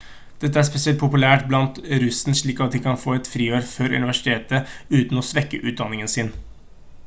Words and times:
dette 0.43 0.59
er 0.59 0.63
spesielt 0.67 0.95
populært 1.01 1.43
blant 1.49 1.77
russen 2.05 2.39
slik 2.39 2.63
at 2.65 2.77
de 2.77 2.81
kan 2.87 2.97
ta 3.03 3.13
et 3.17 3.31
friår 3.35 3.69
før 3.75 3.95
universitetet 3.99 4.75
uten 5.01 5.23
å 5.23 5.27
svekke 5.33 5.61
utdanningen 5.73 6.15
sin 6.17 6.37